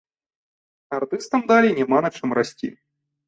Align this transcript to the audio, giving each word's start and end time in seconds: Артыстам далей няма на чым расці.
Артыстам 0.99 1.45
далей 1.51 1.75
няма 1.81 1.97
на 2.05 2.09
чым 2.21 2.29
расці. 2.39 2.69